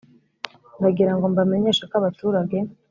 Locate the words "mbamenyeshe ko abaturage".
1.33-2.57